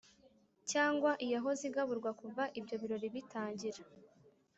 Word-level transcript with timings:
cyangwa 0.71 1.11
iyahoze 1.25 1.63
igaburwa 1.69 2.11
kuva 2.21 2.43
ibyo 2.59 2.75
birori 2.81 3.07
bitangira 3.15 3.81